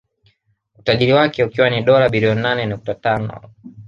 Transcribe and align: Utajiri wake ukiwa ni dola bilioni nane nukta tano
Utajiri 0.79 1.13
wake 1.13 1.43
ukiwa 1.43 1.69
ni 1.69 1.81
dola 1.83 2.09
bilioni 2.09 2.41
nane 2.41 2.65
nukta 2.65 2.93
tano 2.95 3.41